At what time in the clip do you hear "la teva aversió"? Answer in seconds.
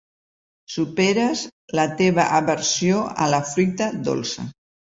1.81-3.05